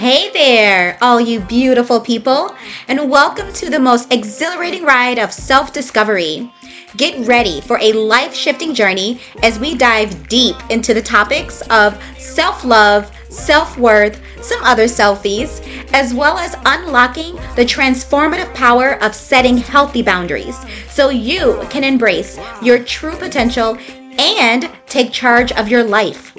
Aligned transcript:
Hey 0.00 0.30
there, 0.30 0.96
all 1.02 1.20
you 1.20 1.40
beautiful 1.40 2.00
people, 2.00 2.56
and 2.88 3.10
welcome 3.10 3.52
to 3.52 3.68
the 3.68 3.78
most 3.78 4.10
exhilarating 4.10 4.82
ride 4.82 5.18
of 5.18 5.30
self 5.30 5.74
discovery. 5.74 6.50
Get 6.96 7.26
ready 7.26 7.60
for 7.60 7.78
a 7.78 7.92
life 7.92 8.32
shifting 8.32 8.72
journey 8.72 9.20
as 9.42 9.58
we 9.58 9.74
dive 9.74 10.26
deep 10.26 10.56
into 10.70 10.94
the 10.94 11.02
topics 11.02 11.60
of 11.68 12.02
self 12.16 12.64
love, 12.64 13.14
self 13.28 13.76
worth, 13.76 14.22
some 14.42 14.64
other 14.64 14.84
selfies, 14.84 15.60
as 15.92 16.14
well 16.14 16.38
as 16.38 16.56
unlocking 16.64 17.36
the 17.54 17.66
transformative 17.66 18.54
power 18.54 18.94
of 19.02 19.14
setting 19.14 19.58
healthy 19.58 20.00
boundaries 20.00 20.56
so 20.88 21.10
you 21.10 21.62
can 21.68 21.84
embrace 21.84 22.38
your 22.62 22.82
true 22.82 23.16
potential 23.16 23.76
and 24.18 24.70
take 24.86 25.12
charge 25.12 25.52
of 25.52 25.68
your 25.68 25.84
life. 25.84 26.29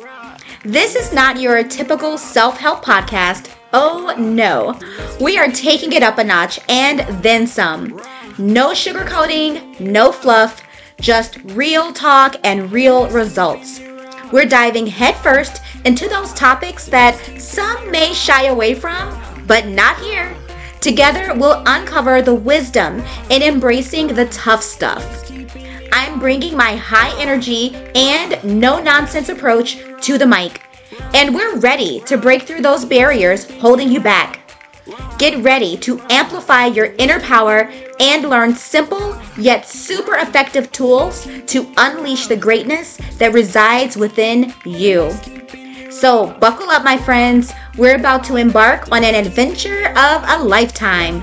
This 0.64 0.96
is 0.96 1.12
not 1.12 1.42
your 1.42 1.64
typical 1.64 2.20
self 2.20 2.60
help 2.60 2.86
podcast. 2.86 3.50
Oh 3.74 4.14
no. 4.16 4.80
We 5.20 5.40
are 5.40 5.48
taking 5.48 5.94
it 5.94 6.04
up 6.04 6.20
a 6.20 6.24
notch 6.24 6.60
and 6.70 7.00
then 7.24 7.48
some. 7.48 8.00
No 8.38 8.70
sugarcoating, 8.70 9.80
no 9.80 10.12
fluff, 10.12 10.62
just 11.00 11.38
real 11.56 11.92
talk 11.92 12.36
and 12.44 12.72
real 12.72 13.10
results. 13.10 13.82
We're 14.32 14.46
diving 14.46 14.86
headfirst 14.86 15.64
into 15.86 16.08
those 16.08 16.32
topics 16.34 16.86
that 16.90 17.18
some 17.42 17.90
may 17.90 18.14
shy 18.14 18.46
away 18.46 18.76
from, 18.76 19.20
but 19.48 19.66
not 19.66 20.00
here. 20.02 20.32
Together, 20.80 21.34
we'll 21.36 21.64
uncover 21.66 22.22
the 22.22 22.36
wisdom 22.36 23.04
in 23.32 23.42
embracing 23.42 24.10
the 24.10 24.28
tough 24.28 24.62
stuff. 24.62 25.32
I'm 25.92 26.20
bringing 26.20 26.56
my 26.56 26.76
high 26.76 27.20
energy 27.20 27.76
and 27.96 28.42
no 28.44 28.80
nonsense 28.80 29.30
approach 29.30 29.80
to 30.02 30.18
the 30.18 30.26
mic, 30.26 30.62
and 31.14 31.34
we're 31.34 31.58
ready 31.58 32.00
to 32.02 32.18
break 32.18 32.44
through 32.44 32.62
those 32.62 32.86
barriers 32.86 33.50
holding 33.60 33.92
you 33.92 34.00
back. 34.00 34.40
Get 35.18 35.44
ready 35.44 35.78
to 35.78 36.02
amplify 36.10 36.66
your 36.66 36.94
inner 36.98 37.20
power 37.20 37.72
and 38.00 38.30
learn 38.30 38.56
simple 38.56 39.20
yet 39.38 39.68
super 39.68 40.16
effective 40.16 40.72
tools 40.72 41.28
to 41.48 41.72
unleash 41.78 42.28
the 42.28 42.36
greatness 42.36 42.98
that 43.18 43.34
resides 43.34 43.96
within 43.96 44.54
you. 44.66 45.12
So, 45.92 46.34
buckle 46.40 46.72
up, 46.72 46.84
my 46.84 46.98
friends. 46.98 47.54
We're 47.78 47.96
about 47.96 48.24
to 48.26 48.38
embark 48.38 48.92
on 48.92 49.04
an 49.04 49.14
adventure 49.14 49.90
of 49.90 50.24
a 50.28 50.44
lifetime. 50.44 51.22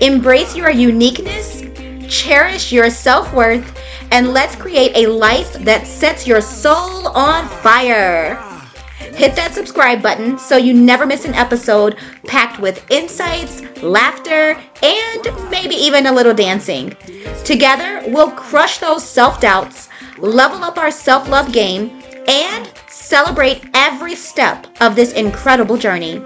Embrace 0.00 0.54
your 0.54 0.70
uniqueness, 0.70 1.62
cherish 2.08 2.70
your 2.70 2.90
self 2.90 3.32
worth, 3.32 3.77
and 4.10 4.32
let's 4.32 4.56
create 4.56 4.92
a 4.96 5.10
life 5.10 5.52
that 5.64 5.86
sets 5.86 6.26
your 6.26 6.40
soul 6.40 7.08
on 7.08 7.48
fire. 7.48 8.36
Hit 9.14 9.34
that 9.36 9.52
subscribe 9.52 10.02
button 10.02 10.38
so 10.38 10.56
you 10.56 10.72
never 10.72 11.04
miss 11.06 11.24
an 11.24 11.34
episode 11.34 11.96
packed 12.26 12.60
with 12.60 12.88
insights, 12.90 13.62
laughter, 13.82 14.56
and 14.82 15.50
maybe 15.50 15.74
even 15.74 16.06
a 16.06 16.12
little 16.12 16.34
dancing. 16.34 16.96
Together, 17.44 18.02
we'll 18.08 18.30
crush 18.30 18.78
those 18.78 19.04
self 19.04 19.40
doubts, 19.40 19.88
level 20.18 20.62
up 20.62 20.78
our 20.78 20.90
self 20.90 21.28
love 21.28 21.52
game, 21.52 22.02
and 22.28 22.70
celebrate 22.88 23.64
every 23.74 24.14
step 24.14 24.66
of 24.80 24.94
this 24.94 25.12
incredible 25.14 25.76
journey. 25.76 26.22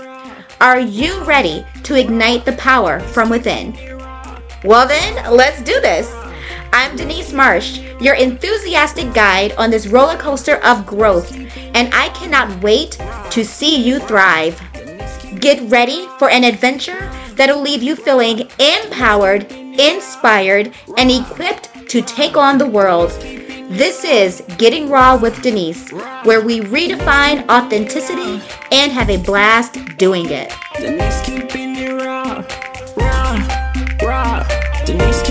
Are 0.61 0.81
you 0.81 1.23
ready 1.25 1.65
to 1.85 1.99
ignite 1.99 2.45
the 2.45 2.53
power 2.53 3.01
from 3.01 3.31
within? 3.31 3.73
Well, 4.65 4.87
then, 4.87 5.35
let's 5.35 5.61
do 5.63 5.81
this. 5.81 6.22
I'm 6.75 6.97
Denise 6.97 7.35
Marsh, 7.35 7.81
your 8.01 8.15
enthusiastic 8.15 9.13
guide 9.13 9.53
on 9.59 9.71
this 9.71 9.87
roller 9.87 10.17
coaster 10.17 10.57
of 10.65 10.87
growth, 10.87 11.37
and 11.75 11.93
I 11.93 12.09
cannot 12.15 12.63
wait 12.63 12.99
to 13.31 13.45
see 13.45 13.77
you 13.83 13.99
thrive. 13.99 14.59
Get 15.39 15.71
ready 15.71 16.09
for 16.19 16.31
an 16.31 16.45
adventure 16.45 17.11
that'll 17.35 17.61
leave 17.61 17.83
you 17.83 17.95
feeling 17.95 18.49
empowered, 18.59 19.53
inspired, 19.53 20.73
and 20.97 21.11
equipped 21.11 21.89
to 21.91 22.01
take 22.01 22.39
on 22.39 22.57
the 22.57 22.67
world. 22.67 23.11
This 23.71 24.03
is 24.05 24.43
Getting 24.57 24.89
Raw 24.89 25.17
with 25.17 25.43
Denise, 25.43 25.91
where 26.25 26.41
we 26.41 26.61
redefine 26.61 27.49
authenticity 27.51 28.41
and 28.71 28.91
have 28.93 29.11
a 29.11 29.19
blast 29.19 29.79
doing 29.99 30.31
it. 30.31 30.53
Denise 30.79 31.21
keeping 31.21 31.99
raw, 31.99 32.45
raw, 32.97 33.99
raw. 34.03 34.47
Denise 34.85 35.23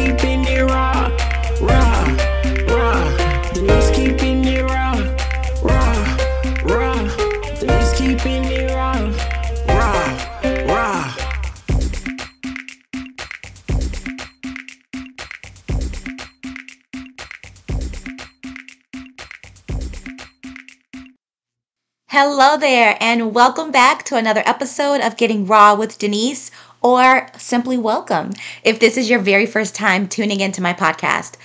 Hello 22.44 22.57
there, 22.57 22.97
and 23.00 23.35
welcome 23.35 23.69
back 23.69 24.02
to 24.06 24.16
another 24.16 24.41
episode 24.47 25.00
of 25.00 25.16
Getting 25.16 25.46
Raw 25.46 25.75
with 25.75 26.00
Denise, 26.00 26.50
or 26.81 27.28
simply 27.38 27.78
welcome 27.78 28.31
if 28.63 28.79
this 28.79 28.97
is 28.97 29.12
your 29.12 29.19
very 29.19 29.46
first 29.46 29.75
time 29.75 30.07
tuning 30.07 30.40
into 30.40 30.59
my 30.59 30.74
podcast. 30.74 31.35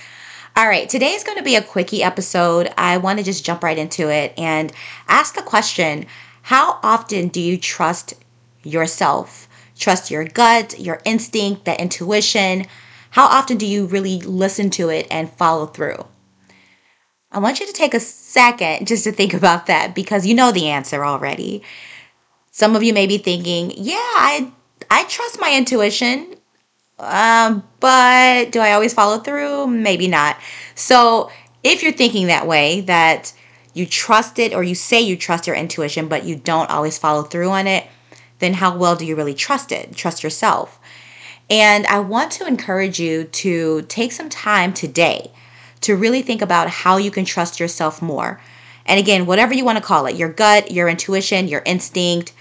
All 0.55 0.67
right, 0.67 0.89
today 0.89 1.11
is 1.11 1.23
going 1.23 1.37
to 1.37 1.43
be 1.43 1.53
a 1.53 1.61
quickie 1.61 2.01
episode. 2.01 2.73
I 2.79 2.97
want 2.97 3.19
to 3.19 3.23
just 3.23 3.45
jump 3.45 3.61
right 3.61 3.77
into 3.77 4.09
it 4.09 4.33
and 4.39 4.73
ask 5.07 5.35
the 5.35 5.43
question 5.43 6.07
How 6.41 6.79
often 6.81 7.27
do 7.27 7.41
you 7.41 7.59
trust 7.59 8.15
yourself? 8.63 9.47
Trust 9.77 10.09
your 10.09 10.23
gut, 10.23 10.79
your 10.79 10.99
instinct, 11.05 11.65
that 11.65 11.79
intuition? 11.79 12.65
How 13.11 13.27
often 13.27 13.57
do 13.57 13.67
you 13.67 13.85
really 13.85 14.19
listen 14.21 14.71
to 14.71 14.89
it 14.89 15.05
and 15.11 15.31
follow 15.31 15.67
through? 15.67 16.07
I 17.37 17.39
want 17.39 17.59
you 17.59 17.67
to 17.67 17.73
take 17.73 17.93
a 17.93 17.99
second 17.99 18.87
just 18.87 19.03
to 19.03 19.11
think 19.11 19.33
about 19.35 19.67
that 19.67 19.93
because 19.93 20.25
you 20.25 20.33
know 20.33 20.51
the 20.51 20.69
answer 20.69 21.05
already. 21.05 21.61
Some 22.49 22.75
of 22.75 22.81
you 22.81 22.93
may 22.93 23.05
be 23.05 23.19
thinking, 23.19 23.71
yeah, 23.75 23.95
I, 23.95 24.51
I 24.89 25.03
trust 25.03 25.39
my 25.39 25.55
intuition, 25.55 26.35
um, 26.97 27.63
but 27.79 28.51
do 28.51 28.59
I 28.59 28.71
always 28.71 28.95
follow 28.95 29.19
through? 29.19 29.67
Maybe 29.67 30.07
not. 30.07 30.37
So 30.73 31.29
if 31.63 31.83
you're 31.83 31.91
thinking 31.91 32.25
that 32.25 32.47
way, 32.47 32.81
that 32.81 33.33
you 33.75 33.85
trust 33.85 34.39
it 34.39 34.55
or 34.55 34.63
you 34.63 34.73
say 34.73 34.99
you 34.99 35.15
trust 35.15 35.45
your 35.45 35.55
intuition, 35.55 36.07
but 36.07 36.23
you 36.23 36.35
don't 36.35 36.71
always 36.71 36.97
follow 36.97 37.21
through 37.21 37.49
on 37.49 37.67
it, 37.67 37.85
then 38.39 38.55
how 38.55 38.75
well 38.75 38.95
do 38.95 39.05
you 39.05 39.15
really 39.15 39.35
trust 39.35 39.71
it? 39.71 39.95
Trust 39.95 40.23
yourself. 40.23 40.79
And 41.51 41.85
I 41.85 41.99
want 41.99 42.31
to 42.33 42.47
encourage 42.47 42.99
you 42.99 43.25
to 43.25 43.83
take 43.83 44.11
some 44.11 44.29
time 44.29 44.73
today 44.73 45.31
to 45.81 45.95
really 45.95 46.21
think 46.21 46.41
about 46.41 46.69
how 46.69 46.97
you 46.97 47.11
can 47.11 47.25
trust 47.25 47.59
yourself 47.59 48.01
more. 48.01 48.41
And 48.85 48.99
again, 48.99 49.25
whatever 49.25 49.53
you 49.53 49.65
want 49.65 49.77
to 49.77 49.83
call 49.83 50.05
it 50.05 50.15
your 50.15 50.29
gut, 50.29 50.71
your 50.71 50.87
intuition, 50.87 51.47
your 51.47 51.61
instinct, 51.65 52.33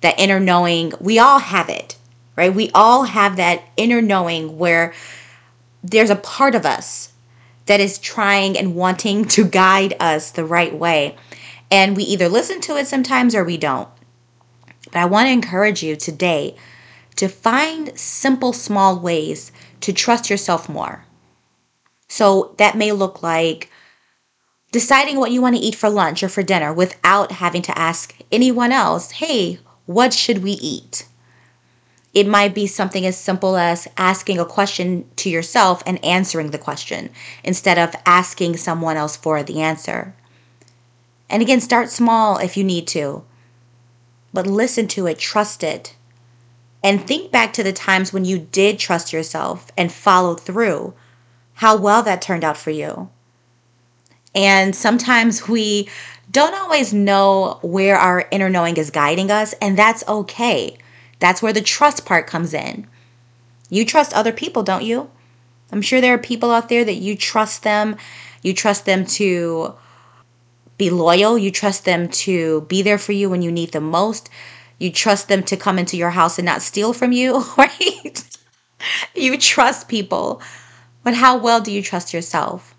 that 0.00 0.18
inner 0.18 0.38
knowing 0.38 0.92
we 1.00 1.18
all 1.18 1.38
have 1.38 1.68
it, 1.68 1.96
right? 2.36 2.54
We 2.54 2.70
all 2.74 3.04
have 3.04 3.36
that 3.36 3.64
inner 3.76 4.00
knowing 4.02 4.58
where 4.58 4.92
there's 5.82 6.10
a 6.10 6.16
part 6.16 6.54
of 6.54 6.66
us 6.66 7.12
that 7.66 7.80
is 7.80 7.98
trying 7.98 8.56
and 8.56 8.74
wanting 8.74 9.24
to 9.26 9.44
guide 9.44 9.94
us 10.00 10.30
the 10.30 10.44
right 10.44 10.74
way. 10.74 11.16
And 11.70 11.96
we 11.96 12.04
either 12.04 12.28
listen 12.28 12.60
to 12.62 12.76
it 12.76 12.86
sometimes 12.86 13.34
or 13.34 13.44
we 13.44 13.56
don't. 13.56 13.88
But 14.84 14.96
I 14.96 15.04
want 15.04 15.26
to 15.26 15.32
encourage 15.32 15.82
you 15.82 15.96
today 15.96 16.56
to 17.16 17.28
find 17.28 17.98
simple, 17.98 18.52
small 18.52 18.98
ways 18.98 19.52
to 19.80 19.92
trust 19.92 20.30
yourself 20.30 20.68
more. 20.68 21.04
So 22.08 22.54
that 22.58 22.76
may 22.76 22.92
look 22.92 23.22
like 23.22 23.70
deciding 24.72 25.18
what 25.18 25.30
you 25.30 25.40
want 25.40 25.56
to 25.56 25.62
eat 25.62 25.74
for 25.74 25.88
lunch 25.88 26.22
or 26.22 26.28
for 26.28 26.42
dinner 26.42 26.72
without 26.72 27.32
having 27.32 27.62
to 27.62 27.78
ask 27.78 28.14
anyone 28.32 28.72
else, 28.72 29.12
hey, 29.12 29.58
what 29.86 30.12
should 30.12 30.42
we 30.42 30.52
eat? 30.52 31.06
It 32.14 32.26
might 32.26 32.54
be 32.54 32.66
something 32.66 33.06
as 33.06 33.16
simple 33.16 33.56
as 33.56 33.86
asking 33.96 34.38
a 34.38 34.44
question 34.44 35.08
to 35.16 35.30
yourself 35.30 35.82
and 35.86 36.02
answering 36.04 36.50
the 36.50 36.58
question 36.58 37.10
instead 37.44 37.78
of 37.78 37.94
asking 38.06 38.56
someone 38.56 38.96
else 38.96 39.16
for 39.16 39.42
the 39.42 39.60
answer. 39.60 40.14
And 41.30 41.42
again, 41.42 41.60
start 41.60 41.90
small 41.90 42.38
if 42.38 42.56
you 42.56 42.64
need 42.64 42.86
to, 42.88 43.24
but 44.32 44.46
listen 44.46 44.88
to 44.88 45.06
it, 45.06 45.18
trust 45.18 45.62
it, 45.62 45.94
and 46.82 47.06
think 47.06 47.30
back 47.30 47.52
to 47.54 47.62
the 47.62 47.72
times 47.72 48.12
when 48.12 48.24
you 48.24 48.38
did 48.38 48.78
trust 48.78 49.12
yourself 49.12 49.70
and 49.76 49.92
follow 49.92 50.34
through 50.34 50.94
how 51.58 51.76
well 51.76 52.04
that 52.04 52.22
turned 52.22 52.44
out 52.44 52.56
for 52.56 52.70
you. 52.70 53.08
And 54.32 54.76
sometimes 54.76 55.48
we 55.48 55.88
don't 56.30 56.54
always 56.54 56.94
know 56.94 57.58
where 57.62 57.96
our 57.96 58.28
inner 58.30 58.48
knowing 58.48 58.76
is 58.76 58.90
guiding 58.90 59.32
us, 59.32 59.54
and 59.54 59.76
that's 59.76 60.06
okay. 60.06 60.78
That's 61.18 61.42
where 61.42 61.52
the 61.52 61.60
trust 61.60 62.06
part 62.06 62.28
comes 62.28 62.54
in. 62.54 62.86
You 63.70 63.84
trust 63.84 64.14
other 64.14 64.30
people, 64.30 64.62
don't 64.62 64.84
you? 64.84 65.10
I'm 65.72 65.82
sure 65.82 66.00
there 66.00 66.14
are 66.14 66.18
people 66.18 66.52
out 66.52 66.68
there 66.68 66.84
that 66.84 66.94
you 66.94 67.16
trust 67.16 67.64
them. 67.64 67.96
You 68.40 68.54
trust 68.54 68.86
them 68.86 69.04
to 69.18 69.74
be 70.76 70.90
loyal. 70.90 71.36
You 71.36 71.50
trust 71.50 71.84
them 71.84 72.08
to 72.08 72.60
be 72.68 72.82
there 72.82 72.98
for 72.98 73.10
you 73.10 73.28
when 73.28 73.42
you 73.42 73.50
need 73.50 73.72
them 73.72 73.90
most. 73.90 74.30
You 74.78 74.92
trust 74.92 75.26
them 75.26 75.42
to 75.42 75.56
come 75.56 75.76
into 75.76 75.96
your 75.96 76.10
house 76.10 76.38
and 76.38 76.46
not 76.46 76.62
steal 76.62 76.92
from 76.92 77.10
you, 77.10 77.44
right? 77.58 78.38
you 79.16 79.36
trust 79.38 79.88
people. 79.88 80.40
But 81.08 81.14
how 81.14 81.38
well 81.38 81.62
do 81.62 81.72
you 81.72 81.80
trust 81.80 82.12
yourself? 82.12 82.74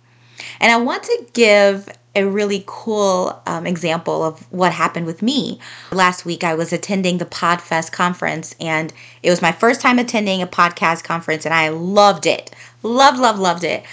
And 0.59 0.71
I 0.71 0.77
want 0.77 1.01
to 1.01 1.25
give 1.33 1.89
a 2.15 2.27
really 2.27 2.63
cool 2.67 3.41
um, 3.47 3.65
example 3.65 4.23
of 4.23 4.41
what 4.51 4.71
happened 4.71 5.07
with 5.07 5.23
me. 5.23 5.59
Last 5.91 6.25
week, 6.25 6.43
I 6.43 6.53
was 6.53 6.71
attending 6.71 7.17
the 7.17 7.25
PodFest 7.25 7.91
conference, 7.91 8.53
and 8.59 8.93
it 9.23 9.31
was 9.31 9.41
my 9.41 9.51
first 9.51 9.81
time 9.81 9.97
attending 9.97 10.43
a 10.43 10.45
podcast 10.45 11.03
conference, 11.03 11.43
and 11.43 11.55
I 11.55 11.69
loved 11.69 12.27
it. 12.27 12.51
Loved, 12.83 13.17
loved, 13.17 13.39
loved 13.39 13.63
it. 13.63 13.83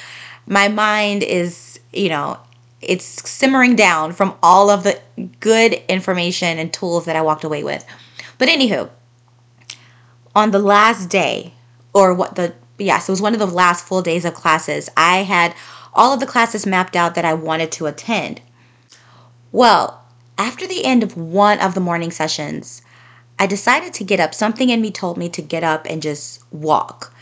My 0.47 0.69
mind 0.69 1.23
is, 1.23 1.81
you 1.95 2.11
know, 2.11 2.39
it's 2.83 3.07
simmering 3.07 3.75
down 3.75 4.13
from 4.13 4.35
all 4.43 4.69
of 4.69 4.83
the 4.83 5.01
good 5.41 5.83
information 5.89 6.59
and 6.59 6.71
tools 6.75 7.07
that 7.07 7.17
I 7.17 7.23
walked 7.23 7.45
away 7.45 7.65
with. 7.65 7.87
But 8.37 8.51
anywho, 8.51 8.91
on 10.35 10.51
the 10.51 10.59
last 10.59 11.09
day, 11.09 11.55
or 11.95 12.13
what 12.13 12.35
the 12.35 12.53
yes, 12.79 13.09
it 13.09 13.13
was 13.13 13.23
one 13.23 13.33
of 13.33 13.39
the 13.39 13.47
last 13.47 13.87
full 13.87 14.03
days 14.03 14.25
of 14.25 14.35
classes, 14.35 14.89
I 14.97 15.19
had 15.19 15.55
all 15.95 16.13
of 16.13 16.21
the 16.21 16.27
classes 16.27 16.67
mapped 16.67 16.95
out 16.95 17.15
that 17.15 17.25
I 17.25 17.35
wanted 17.35 17.73
to 17.73 17.87
attend. 17.87 18.41
Well, 19.53 20.03
after 20.37 20.67
the 20.67 20.85
end 20.85 21.03
of 21.03 21.17
one 21.17 21.59
of 21.61 21.75
the 21.75 21.81
morning 21.81 22.11
sessions, 22.11 22.83
I 23.39 23.47
decided 23.47 23.95
to 23.95 24.05
get 24.05 24.21
up. 24.21 24.35
Something 24.35 24.71
in 24.71 24.81
me 24.81 24.91
told 24.91 25.17
me 25.17 25.29
to 25.31 25.43
get 25.43 25.65
up 25.65 25.87
and 25.89 26.03
just 26.03 26.43
walk. 26.53 27.15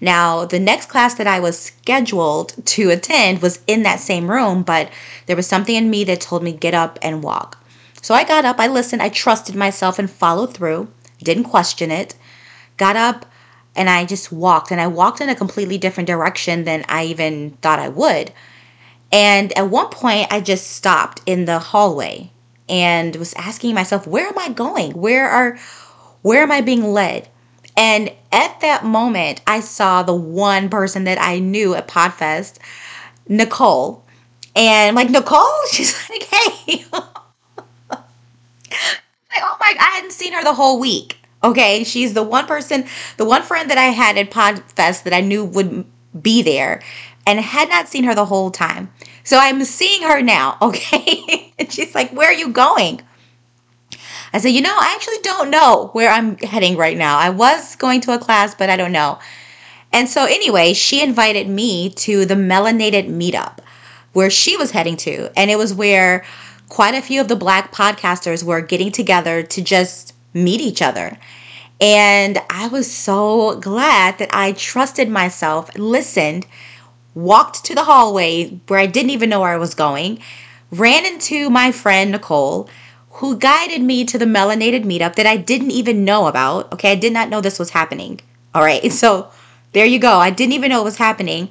Now, 0.00 0.44
the 0.44 0.58
next 0.58 0.88
class 0.88 1.14
that 1.14 1.26
I 1.26 1.38
was 1.38 1.58
scheduled 1.58 2.54
to 2.66 2.90
attend 2.90 3.40
was 3.40 3.60
in 3.66 3.84
that 3.84 4.00
same 4.00 4.30
room, 4.30 4.62
but 4.62 4.90
there 5.26 5.36
was 5.36 5.46
something 5.46 5.76
in 5.76 5.90
me 5.90 6.02
that 6.04 6.20
told 6.20 6.42
me 6.42 6.52
get 6.52 6.74
up 6.74 6.98
and 7.02 7.22
walk. 7.22 7.58
So 8.02 8.14
I 8.14 8.24
got 8.24 8.44
up, 8.44 8.58
I 8.58 8.66
listened, 8.66 9.00
I 9.00 9.10
trusted 9.10 9.54
myself 9.54 9.98
and 9.98 10.10
followed 10.10 10.54
through, 10.54 10.88
didn't 11.22 11.44
question 11.44 11.92
it. 11.92 12.16
Got 12.76 12.96
up 12.96 13.26
and 13.74 13.88
I 13.88 14.04
just 14.04 14.32
walked, 14.32 14.70
and 14.70 14.80
I 14.80 14.86
walked 14.86 15.20
in 15.20 15.28
a 15.28 15.34
completely 15.34 15.78
different 15.78 16.06
direction 16.06 16.64
than 16.64 16.84
I 16.88 17.04
even 17.04 17.52
thought 17.62 17.78
I 17.78 17.88
would. 17.88 18.32
And 19.10 19.56
at 19.56 19.68
one 19.68 19.88
point, 19.88 20.32
I 20.32 20.40
just 20.40 20.70
stopped 20.72 21.20
in 21.26 21.44
the 21.44 21.58
hallway 21.58 22.30
and 22.68 23.14
was 23.16 23.34
asking 23.34 23.74
myself, 23.74 24.06
where 24.06 24.26
am 24.26 24.38
I 24.38 24.48
going? 24.48 24.92
Where 24.92 25.28
are 25.28 25.58
where 26.22 26.42
am 26.42 26.52
I 26.52 26.60
being 26.60 26.92
led? 26.92 27.28
And 27.76 28.10
at 28.30 28.60
that 28.60 28.84
moment, 28.84 29.40
I 29.46 29.60
saw 29.60 30.02
the 30.02 30.14
one 30.14 30.68
person 30.68 31.04
that 31.04 31.18
I 31.20 31.38
knew 31.38 31.74
at 31.74 31.88
Podfest, 31.88 32.58
Nicole. 33.28 34.04
And 34.54 34.88
I'm 34.88 34.94
like, 34.94 35.10
Nicole? 35.10 35.48
She's 35.72 36.08
like, 36.08 36.22
hey. 36.24 36.84
like, 36.92 37.02
oh 39.40 39.56
my, 39.60 39.74
I 39.78 39.90
hadn't 39.96 40.12
seen 40.12 40.32
her 40.32 40.44
the 40.44 40.54
whole 40.54 40.78
week. 40.78 41.18
Okay. 41.44 41.84
She's 41.84 42.14
the 42.14 42.22
one 42.22 42.46
person, 42.46 42.84
the 43.16 43.24
one 43.24 43.42
friend 43.42 43.70
that 43.70 43.78
I 43.78 43.86
had 43.86 44.16
at 44.18 44.30
Podfest 44.30 45.04
that 45.04 45.12
I 45.12 45.20
knew 45.20 45.44
would 45.44 45.84
be 46.20 46.42
there 46.42 46.82
and 47.26 47.40
had 47.40 47.68
not 47.68 47.88
seen 47.88 48.04
her 48.04 48.14
the 48.14 48.26
whole 48.26 48.50
time. 48.50 48.92
So 49.24 49.38
I'm 49.38 49.64
seeing 49.64 50.02
her 50.02 50.20
now. 50.20 50.58
Okay. 50.62 51.52
and 51.58 51.72
she's 51.72 51.94
like, 51.94 52.10
where 52.12 52.28
are 52.28 52.34
you 52.34 52.50
going? 52.50 53.02
I 54.32 54.38
said, 54.38 54.48
you 54.48 54.62
know, 54.62 54.74
I 54.74 54.94
actually 54.94 55.18
don't 55.22 55.50
know 55.50 55.90
where 55.92 56.10
I'm 56.10 56.38
heading 56.38 56.76
right 56.76 56.96
now. 56.96 57.18
I 57.18 57.28
was 57.28 57.76
going 57.76 58.00
to 58.02 58.14
a 58.14 58.18
class, 58.18 58.54
but 58.54 58.70
I 58.70 58.76
don't 58.76 58.92
know. 58.92 59.18
And 59.92 60.08
so, 60.08 60.24
anyway, 60.24 60.72
she 60.72 61.02
invited 61.02 61.48
me 61.48 61.90
to 61.90 62.24
the 62.24 62.34
Melanated 62.34 63.10
Meetup 63.10 63.58
where 64.14 64.30
she 64.30 64.56
was 64.56 64.70
heading 64.70 64.96
to. 64.98 65.30
And 65.38 65.50
it 65.50 65.58
was 65.58 65.74
where 65.74 66.24
quite 66.68 66.94
a 66.94 67.02
few 67.02 67.20
of 67.20 67.28
the 67.28 67.36
black 67.36 67.72
podcasters 67.72 68.42
were 68.42 68.62
getting 68.62 68.90
together 68.90 69.42
to 69.42 69.62
just 69.62 70.11
meet 70.34 70.60
each 70.60 70.82
other. 70.82 71.18
And 71.80 72.38
I 72.48 72.68
was 72.68 72.90
so 72.90 73.56
glad 73.56 74.18
that 74.18 74.30
I 74.32 74.52
trusted 74.52 75.08
myself, 75.08 75.76
listened, 75.76 76.46
walked 77.14 77.64
to 77.64 77.74
the 77.74 77.84
hallway 77.84 78.60
where 78.68 78.78
I 78.78 78.86
didn't 78.86 79.10
even 79.10 79.30
know 79.30 79.40
where 79.40 79.52
I 79.52 79.58
was 79.58 79.74
going, 79.74 80.20
ran 80.70 81.04
into 81.04 81.50
my 81.50 81.72
friend 81.72 82.12
Nicole 82.12 82.68
who 83.16 83.36
guided 83.36 83.82
me 83.82 84.04
to 84.04 84.16
the 84.16 84.24
melanated 84.24 84.84
meetup 84.84 85.16
that 85.16 85.26
I 85.26 85.36
didn't 85.36 85.70
even 85.70 86.04
know 86.04 86.26
about. 86.26 86.72
Okay, 86.72 86.92
I 86.92 86.94
did 86.94 87.12
not 87.12 87.28
know 87.28 87.40
this 87.40 87.58
was 87.58 87.70
happening. 87.70 88.20
All 88.54 88.62
right, 88.62 88.90
so 89.02 89.30
there 89.72 89.86
you 89.86 89.98
go. 89.98 90.18
I 90.18 90.30
didn't 90.30 90.54
even 90.54 90.70
know 90.70 90.80
it 90.80 90.84
was 90.84 90.96
happening. 90.96 91.48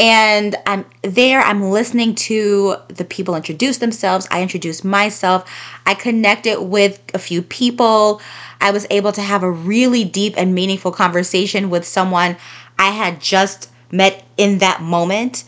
And 0.00 0.56
I'm 0.64 0.86
there, 1.02 1.42
I'm 1.42 1.70
listening 1.70 2.14
to 2.14 2.76
the 2.88 3.04
people 3.04 3.36
introduce 3.36 3.76
themselves. 3.76 4.26
I 4.30 4.40
introduced 4.40 4.82
myself. 4.82 5.44
I 5.84 5.92
connected 5.92 6.62
with 6.62 7.02
a 7.12 7.18
few 7.18 7.42
people. 7.42 8.22
I 8.62 8.70
was 8.70 8.86
able 8.88 9.12
to 9.12 9.20
have 9.20 9.42
a 9.42 9.50
really 9.50 10.04
deep 10.04 10.34
and 10.38 10.54
meaningful 10.54 10.90
conversation 10.90 11.68
with 11.68 11.86
someone 11.86 12.38
I 12.78 12.92
had 12.92 13.20
just 13.20 13.70
met 13.92 14.24
in 14.38 14.58
that 14.58 14.80
moment. 14.80 15.44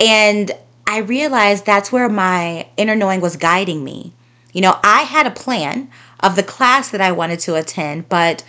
And 0.00 0.50
I 0.86 0.98
realized 1.00 1.66
that's 1.66 1.92
where 1.92 2.08
my 2.08 2.66
inner 2.78 2.96
knowing 2.96 3.20
was 3.20 3.36
guiding 3.36 3.84
me. 3.84 4.14
You 4.54 4.62
know, 4.62 4.78
I 4.82 5.02
had 5.02 5.26
a 5.26 5.30
plan 5.30 5.90
of 6.20 6.36
the 6.36 6.42
class 6.42 6.88
that 6.90 7.02
I 7.02 7.12
wanted 7.12 7.40
to 7.40 7.56
attend, 7.56 8.08
but, 8.08 8.44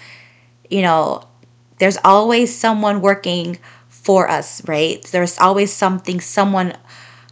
you 0.70 0.82
know, 0.82 1.28
there's 1.78 1.98
always 2.06 2.56
someone 2.56 3.02
working 3.02 3.58
for 4.06 4.30
us, 4.30 4.66
right? 4.68 5.02
There's 5.02 5.40
always 5.40 5.74
something, 5.74 6.22
someone 6.22 6.78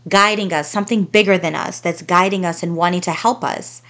guiding 0.10 0.52
us, 0.52 0.70
something 0.70 1.04
bigger 1.04 1.38
than 1.38 1.54
us 1.56 1.80
that's 1.80 2.02
guiding 2.02 2.46
us 2.46 2.64
and 2.64 2.76
wanting 2.76 3.02
to 3.02 3.12
help 3.12 3.44
us. 3.44 3.84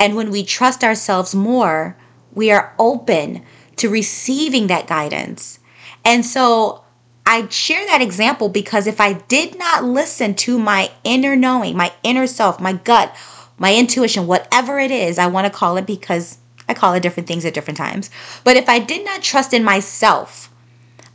And 0.00 0.16
when 0.16 0.30
we 0.30 0.42
trust 0.42 0.82
ourselves 0.82 1.34
more, 1.34 1.94
we 2.32 2.50
are 2.50 2.74
open 2.78 3.44
to 3.76 3.90
receiving 3.90 4.68
that 4.68 4.86
guidance. 4.86 5.58
And 6.06 6.24
so 6.24 6.82
I 7.26 7.46
share 7.48 7.84
that 7.86 8.00
example 8.00 8.48
because 8.48 8.86
if 8.86 8.98
I 8.98 9.12
did 9.12 9.58
not 9.58 9.84
listen 9.84 10.34
to 10.36 10.58
my 10.58 10.90
inner 11.04 11.36
knowing, 11.36 11.76
my 11.76 11.92
inner 12.02 12.26
self, 12.26 12.60
my 12.60 12.72
gut, 12.72 13.14
my 13.58 13.74
intuition, 13.74 14.26
whatever 14.26 14.78
it 14.78 14.90
is 14.90 15.18
I 15.18 15.26
want 15.26 15.46
to 15.46 15.52
call 15.52 15.76
it, 15.76 15.86
because 15.86 16.38
I 16.66 16.72
call 16.72 16.94
it 16.94 17.02
different 17.02 17.28
things 17.28 17.44
at 17.44 17.52
different 17.52 17.76
times. 17.76 18.10
But 18.42 18.56
if 18.56 18.70
I 18.70 18.78
did 18.78 19.04
not 19.04 19.22
trust 19.22 19.52
in 19.52 19.62
myself, 19.62 20.51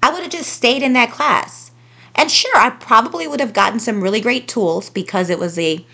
I 0.01 0.11
would 0.11 0.23
have 0.23 0.31
just 0.31 0.51
stayed 0.51 0.83
in 0.83 0.93
that 0.93 1.11
class. 1.11 1.71
And 2.15 2.31
sure, 2.31 2.57
I 2.57 2.71
probably 2.71 3.27
would 3.27 3.39
have 3.39 3.53
gotten 3.53 3.79
some 3.79 4.01
really 4.01 4.21
great 4.21 4.47
tools 4.47 4.89
because 4.89 5.29
it 5.29 5.39
was 5.39 5.57
a 5.59 5.85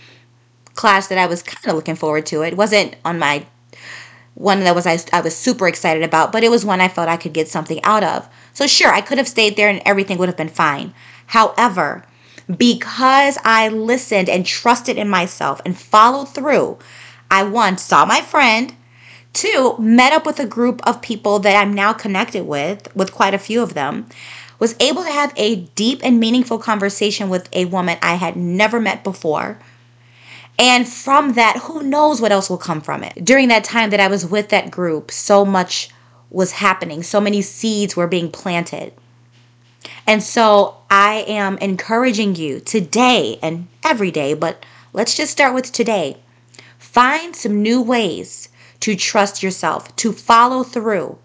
class 0.74 1.07
that 1.07 1.17
I 1.17 1.25
was 1.25 1.43
kind 1.43 1.67
of 1.67 1.75
looking 1.75 1.95
forward 1.95 2.25
to. 2.27 2.41
It 2.41 2.57
wasn't 2.57 2.95
on 3.03 3.19
my 3.19 3.45
one 4.36 4.62
that 4.62 4.74
was 4.74 4.88
I, 4.88 4.98
I 5.12 5.22
was 5.22 5.36
super 5.36 5.67
excited 5.67 6.03
about, 6.03 6.31
but 6.31 6.43
it 6.43 6.50
was 6.50 6.65
one 6.65 6.81
I 6.81 6.88
felt 6.88 7.07
I 7.07 7.17
could 7.17 7.33
get 7.33 7.48
something 7.48 7.83
out 7.83 8.03
of. 8.03 8.27
So 8.53 8.67
sure, 8.67 8.91
I 8.91 9.01
could 9.01 9.17
have 9.17 9.27
stayed 9.27 9.55
there 9.55 9.69
and 9.69 9.81
everything 9.86 10.17
would 10.17 10.29
have 10.29 10.38
been 10.38 10.50
fine. 10.50 10.93
However, 11.27 12.05
because 12.57 13.38
I 13.43 13.69
listened 13.69 14.29
and 14.29 14.45
trusted 14.45 14.98
in 14.98 15.07
myself 15.07 15.62
and 15.65 15.77
followed 15.77 16.29
through, 16.29 16.79
I 17.29 17.43
one 17.43 17.77
saw 17.77 18.05
my 18.05 18.22
friend, 18.22 18.75
two 19.33 19.75
met 19.79 20.13
up 20.13 20.25
with 20.25 20.39
a 20.39 20.45
group 20.45 20.85
of 20.87 21.01
people 21.01 21.39
that 21.39 21.55
I'm 21.55 21.73
now 21.73 21.91
connected 21.93 22.45
with, 22.45 22.95
with 22.95 23.11
quite 23.11 23.33
a 23.33 23.39
few 23.39 23.61
of 23.61 23.73
them, 23.73 24.07
was 24.59 24.75
able 24.79 25.03
to 25.03 25.11
have 25.11 25.33
a 25.35 25.55
deep 25.75 25.99
and 26.03 26.19
meaningful 26.19 26.59
conversation 26.59 27.29
with 27.29 27.49
a 27.51 27.65
woman 27.65 27.97
I 28.01 28.15
had 28.15 28.37
never 28.37 28.79
met 28.79 29.03
before. 29.03 29.59
And 30.59 30.87
from 30.87 31.33
that, 31.33 31.57
who 31.63 31.83
knows 31.83 32.21
what 32.21 32.31
else 32.31 32.49
will 32.49 32.57
come 32.57 32.79
from 32.79 33.03
it. 33.03 33.25
During 33.25 33.47
that 33.47 33.63
time 33.63 33.89
that 33.89 33.99
I 33.99 34.07
was 34.07 34.25
with 34.25 34.49
that 34.49 34.71
group, 34.71 35.11
so 35.11 35.43
much 35.43 35.89
was 36.29 36.51
happening, 36.51 37.03
so 37.03 37.19
many 37.19 37.41
seeds 37.41 37.95
were 37.95 38.07
being 38.07 38.31
planted. 38.31 38.93
And 40.05 40.21
so 40.21 40.77
I 40.89 41.25
am 41.27 41.57
encouraging 41.57 42.35
you 42.35 42.59
today 42.59 43.39
and 43.41 43.67
every 43.83 44.11
day, 44.11 44.33
but 44.33 44.65
let's 44.93 45.15
just 45.15 45.31
start 45.31 45.53
with 45.53 45.71
today. 45.71 46.17
Find 46.77 47.35
some 47.35 47.61
new 47.61 47.81
ways 47.81 48.49
to 48.83 48.97
trust 48.97 49.41
yourself, 49.41 49.95
to 49.95 50.11
follow 50.11 50.61
through. 50.61 51.17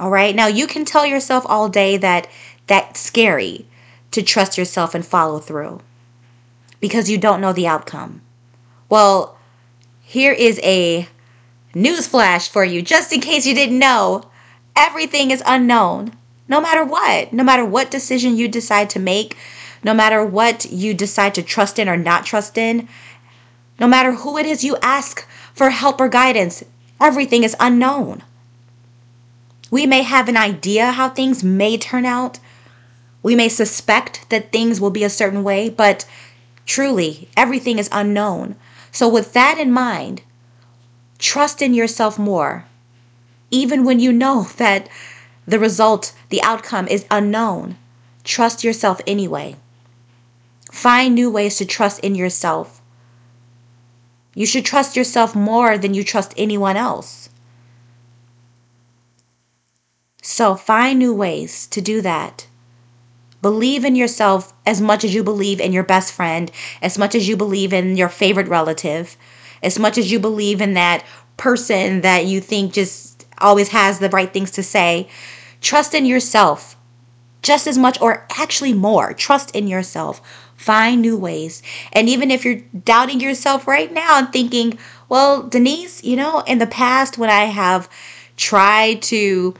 All 0.00 0.10
right. 0.10 0.34
Now 0.34 0.48
you 0.48 0.66
can 0.66 0.84
tell 0.84 1.06
yourself 1.06 1.46
all 1.46 1.68
day 1.68 1.96
that 1.98 2.26
that's 2.66 2.98
scary 2.98 3.68
to 4.10 4.20
trust 4.20 4.58
yourself 4.58 4.96
and 4.96 5.06
follow 5.06 5.38
through 5.38 5.80
because 6.80 7.08
you 7.08 7.18
don't 7.18 7.40
know 7.40 7.52
the 7.52 7.68
outcome. 7.68 8.20
Well, 8.88 9.38
here 10.02 10.32
is 10.32 10.58
a 10.64 11.06
news 11.72 12.08
flash 12.08 12.48
for 12.48 12.64
you 12.64 12.82
just 12.82 13.12
in 13.12 13.20
case 13.20 13.46
you 13.46 13.54
didn't 13.54 13.78
know. 13.78 14.28
Everything 14.74 15.30
is 15.30 15.40
unknown 15.46 16.16
no 16.48 16.60
matter 16.60 16.82
what, 16.82 17.32
no 17.32 17.44
matter 17.44 17.64
what 17.64 17.92
decision 17.92 18.36
you 18.36 18.48
decide 18.48 18.90
to 18.90 18.98
make, 18.98 19.36
no 19.84 19.94
matter 19.94 20.24
what 20.24 20.64
you 20.64 20.94
decide 20.94 21.36
to 21.36 21.44
trust 21.44 21.78
in 21.78 21.88
or 21.88 21.96
not 21.96 22.26
trust 22.26 22.58
in, 22.58 22.88
no 23.78 23.86
matter 23.86 24.12
who 24.12 24.38
it 24.38 24.46
is 24.46 24.64
you 24.64 24.76
ask 24.82 25.26
for 25.54 25.70
help 25.70 26.00
or 26.00 26.08
guidance, 26.08 26.64
everything 27.00 27.44
is 27.44 27.56
unknown. 27.60 28.22
We 29.70 29.86
may 29.86 30.02
have 30.02 30.28
an 30.28 30.36
idea 30.36 30.92
how 30.92 31.08
things 31.08 31.42
may 31.42 31.76
turn 31.76 32.04
out. 32.04 32.38
We 33.22 33.34
may 33.34 33.48
suspect 33.48 34.28
that 34.30 34.52
things 34.52 34.80
will 34.80 34.90
be 34.90 35.04
a 35.04 35.10
certain 35.10 35.42
way, 35.42 35.68
but 35.68 36.06
truly, 36.66 37.28
everything 37.36 37.78
is 37.78 37.88
unknown. 37.90 38.56
So, 38.92 39.08
with 39.08 39.32
that 39.32 39.58
in 39.58 39.72
mind, 39.72 40.22
Trust 41.24 41.62
in 41.62 41.72
yourself 41.72 42.18
more, 42.18 42.66
even 43.50 43.82
when 43.82 43.98
you 43.98 44.12
know 44.12 44.42
that 44.58 44.90
the 45.46 45.58
result, 45.58 46.12
the 46.28 46.42
outcome 46.42 46.86
is 46.86 47.06
unknown. 47.10 47.76
Trust 48.24 48.62
yourself 48.62 49.00
anyway. 49.06 49.56
Find 50.70 51.14
new 51.14 51.30
ways 51.30 51.56
to 51.56 51.64
trust 51.64 52.00
in 52.00 52.14
yourself. 52.14 52.82
You 54.34 54.46
should 54.46 54.64
trust 54.64 54.96
yourself 54.96 55.34
more 55.34 55.78
than 55.78 55.94
you 55.94 56.04
trust 56.04 56.34
anyone 56.36 56.76
else. 56.76 57.28
So 60.22 60.54
find 60.54 60.98
new 60.98 61.14
ways 61.14 61.66
to 61.68 61.80
do 61.80 62.00
that. 62.00 62.46
Believe 63.42 63.84
in 63.84 63.94
yourself 63.94 64.54
as 64.64 64.80
much 64.80 65.04
as 65.04 65.14
you 65.14 65.22
believe 65.22 65.60
in 65.60 65.72
your 65.72 65.82
best 65.82 66.12
friend, 66.12 66.50
as 66.80 66.96
much 66.96 67.14
as 67.14 67.28
you 67.28 67.36
believe 67.36 67.72
in 67.72 67.96
your 67.96 68.08
favorite 68.08 68.48
relative, 68.48 69.16
as 69.62 69.78
much 69.78 69.98
as 69.98 70.10
you 70.10 70.18
believe 70.18 70.60
in 70.60 70.74
that 70.74 71.04
person 71.36 72.00
that 72.00 72.24
you 72.24 72.40
think 72.40 72.72
just 72.72 73.26
always 73.38 73.68
has 73.68 73.98
the 73.98 74.08
right 74.08 74.32
things 74.32 74.50
to 74.52 74.62
say. 74.62 75.08
Trust 75.60 75.94
in 75.94 76.06
yourself 76.06 76.76
just 77.44 77.66
as 77.66 77.76
much, 77.78 78.00
or 78.00 78.26
actually 78.38 78.72
more. 78.72 79.12
Trust 79.12 79.54
in 79.54 79.68
yourself. 79.68 80.20
Find 80.56 81.02
new 81.02 81.16
ways. 81.16 81.62
And 81.92 82.08
even 82.08 82.30
if 82.30 82.44
you're 82.44 82.62
doubting 82.84 83.20
yourself 83.20 83.66
right 83.66 83.92
now 83.92 84.18
and 84.18 84.32
thinking, 84.32 84.78
well, 85.08 85.42
Denise, 85.42 86.02
you 86.02 86.16
know, 86.16 86.40
in 86.40 86.58
the 86.58 86.66
past 86.66 87.18
when 87.18 87.30
I 87.30 87.44
have 87.44 87.88
tried 88.36 89.02
to 89.02 89.54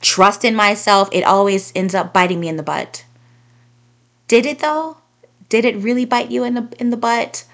trust 0.00 0.44
in 0.44 0.54
myself, 0.54 1.08
it 1.12 1.24
always 1.24 1.72
ends 1.74 1.94
up 1.94 2.12
biting 2.12 2.40
me 2.40 2.48
in 2.48 2.56
the 2.56 2.62
butt. 2.62 3.04
Did 4.28 4.46
it 4.46 4.58
though? 4.58 4.98
Did 5.48 5.64
it 5.64 5.76
really 5.76 6.04
bite 6.04 6.30
you 6.30 6.44
in 6.44 6.54
the 6.54 6.68
in 6.78 6.90
the 6.90 6.96
butt? 6.96 7.44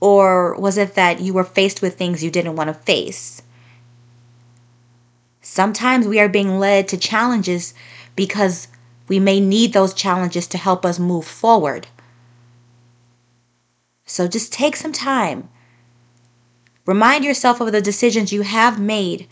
Or 0.00 0.54
was 0.58 0.78
it 0.78 0.94
that 0.94 1.20
you 1.20 1.34
were 1.34 1.44
faced 1.44 1.82
with 1.82 1.98
things 1.98 2.22
you 2.22 2.30
didn't 2.30 2.56
want 2.56 2.68
to 2.68 2.74
face? 2.74 3.42
Sometimes 5.42 6.06
we 6.06 6.20
are 6.20 6.28
being 6.28 6.58
led 6.58 6.88
to 6.88 6.96
challenges 6.96 7.74
because 8.14 8.68
we 9.08 9.18
may 9.18 9.40
need 9.40 9.72
those 9.72 9.94
challenges 9.94 10.46
to 10.48 10.58
help 10.58 10.84
us 10.84 10.98
move 10.98 11.24
forward. 11.24 11.86
So 14.04 14.28
just 14.28 14.52
take 14.52 14.76
some 14.76 14.92
time. 14.92 15.48
Remind 16.86 17.24
yourself 17.24 17.60
of 17.60 17.72
the 17.72 17.82
decisions 17.82 18.32
you 18.32 18.42
have 18.42 18.80
made 18.80 19.28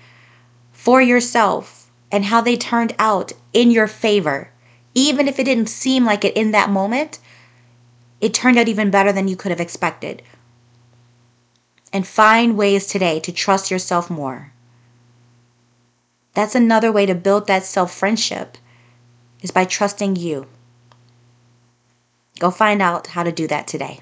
for 0.73 1.01
yourself 1.01 1.91
and 2.13 2.27
how 2.27 2.41
they 2.41 2.57
turned 2.57 2.95
out 2.99 3.33
in 3.53 3.71
your 3.71 3.87
favor. 3.87 4.51
Even 4.95 5.29
if 5.29 5.39
it 5.39 5.45
didn't 5.45 5.69
seem 5.69 6.05
like 6.05 6.25
it 6.25 6.37
in 6.37 6.51
that 6.53 6.71
moment, 6.71 7.19
it 8.21 8.35
turned 8.35 8.59
out 8.59 8.69
even 8.69 8.91
better 8.91 9.13
than 9.13 9.29
you 9.29 9.37
could 9.37 9.51
have 9.51 9.61
expected. 9.61 10.23
And 11.93 12.07
find 12.07 12.57
ways 12.57 12.87
today 12.87 13.21
to 13.21 13.33
trust 13.33 13.71
yourself 13.71 14.11
more. 14.11 14.53
That's 16.35 16.55
another 16.55 16.93
way 16.93 17.07
to 17.07 17.15
build 17.15 17.47
that 17.47 17.65
self 17.65 17.95
friendship 17.95 18.59
is 19.43 19.51
by 19.51 19.65
trusting 19.65 20.17
you. 20.17 20.47
Go 22.39 22.51
find 22.51 22.83
out 22.83 23.09
how 23.09 23.23
to 23.23 23.33
do 23.33 23.47
that 23.47 23.67
today. 23.67 24.01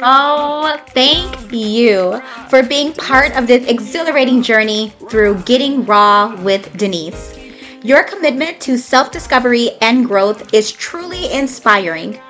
Oh, 0.00 0.80
thank 0.90 1.52
you 1.52 2.22
for 2.48 2.62
being 2.62 2.92
part 2.92 3.36
of 3.36 3.48
this 3.48 3.68
exhilarating 3.68 4.42
journey 4.42 4.92
through 5.10 5.42
Getting 5.42 5.84
Raw 5.86 6.40
with 6.42 6.76
Denise. 6.76 7.36
Your 7.82 8.04
commitment 8.04 8.60
to 8.62 8.78
self 8.78 9.10
discovery 9.10 9.70
and 9.80 10.06
growth 10.06 10.54
is 10.54 10.70
truly 10.70 11.32
inspiring. 11.32 12.20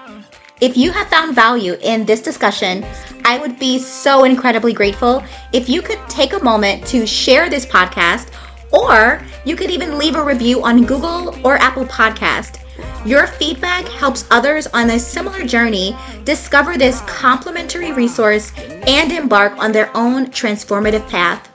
If 0.60 0.76
you 0.76 0.90
have 0.90 1.06
found 1.06 1.36
value 1.36 1.76
in 1.82 2.04
this 2.04 2.20
discussion, 2.20 2.84
I 3.24 3.38
would 3.38 3.60
be 3.60 3.78
so 3.78 4.24
incredibly 4.24 4.72
grateful 4.72 5.22
if 5.52 5.68
you 5.68 5.80
could 5.80 6.00
take 6.08 6.32
a 6.32 6.42
moment 6.42 6.84
to 6.88 7.06
share 7.06 7.48
this 7.48 7.64
podcast, 7.64 8.32
or 8.72 9.22
you 9.44 9.54
could 9.54 9.70
even 9.70 9.98
leave 9.98 10.16
a 10.16 10.24
review 10.24 10.64
on 10.64 10.84
Google 10.84 11.32
or 11.46 11.58
Apple 11.58 11.84
Podcast. 11.84 12.58
Your 13.06 13.28
feedback 13.28 13.86
helps 13.86 14.26
others 14.32 14.66
on 14.68 14.90
a 14.90 14.98
similar 14.98 15.44
journey 15.44 15.96
discover 16.24 16.76
this 16.76 17.02
complimentary 17.02 17.92
resource 17.92 18.52
and 18.58 19.12
embark 19.12 19.56
on 19.58 19.70
their 19.70 19.96
own 19.96 20.26
transformative 20.26 21.08
path. 21.08 21.48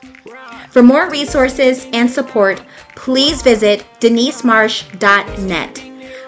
For 0.70 0.82
more 0.82 1.10
resources 1.10 1.88
and 1.92 2.10
support, 2.10 2.62
please 2.96 3.42
visit 3.42 3.86
denisemarsh.net. 4.00 5.84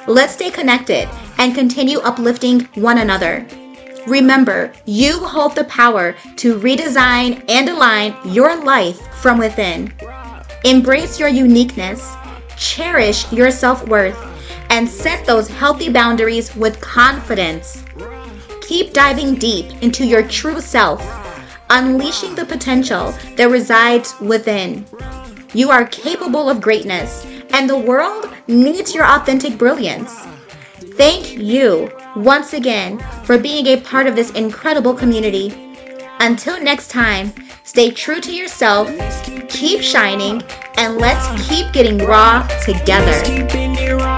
Let's 0.08 0.34
stay 0.34 0.52
connected 0.52 1.10
and 1.38 1.56
continue 1.56 2.00
uplifting 2.00 2.62
one 2.76 3.00
another. 3.00 3.46
Remember, 4.08 4.72
you 4.86 5.20
hold 5.20 5.56
the 5.56 5.64
power 5.66 6.16
to 6.38 6.60
redesign 6.60 7.44
and 7.50 7.70
align 7.70 8.16
your 8.26 8.56
life 8.64 9.00
from 9.16 9.40
within. 9.40 9.92
Embrace 10.64 11.20
your 11.20 11.30
uniqueness, 11.30 12.16
cherish 12.58 13.32
your 13.32 13.52
self 13.52 13.88
worth 13.88 14.18
and 14.70 14.88
set 14.88 15.26
those 15.26 15.48
healthy 15.48 15.90
boundaries 15.90 16.56
with 16.56 16.82
confidence. 16.82 17.84
Keep 18.62 18.94
diving 18.94 19.36
deep 19.36 19.72
into 19.82 20.06
your 20.06 20.28
true 20.28 20.60
self, 20.60 21.02
unleashing 21.70 22.36
the 22.36 22.46
potential 22.46 23.12
that 23.36 23.50
resides 23.50 24.20
within. 24.20 24.86
You 25.54 25.72
are 25.72 25.86
capable 25.86 26.50
of 26.50 26.62
greatness, 26.62 27.26
and 27.52 27.70
the 27.70 27.78
world 27.78 28.30
needs 28.48 28.94
your 28.94 29.06
authentic 29.06 29.58
brilliance. 29.58 30.26
Thank 30.98 31.38
you 31.38 31.92
once 32.16 32.54
again 32.54 33.00
for 33.26 33.38
being 33.38 33.68
a 33.68 33.82
part 33.82 34.08
of 34.08 34.16
this 34.16 34.32
incredible 34.32 34.94
community. 34.94 35.54
Until 36.22 36.62
next 36.64 36.90
time, 36.90 37.34
stay 37.66 37.92
true 37.92 38.22
to 38.22 38.34
yourself, 38.34 38.90
keep 39.50 39.82
shining, 39.82 40.42
and 40.78 40.98
let's 40.98 41.50
keep 41.50 41.74
getting 41.74 41.98
raw 41.98 42.48
together. 42.64 44.15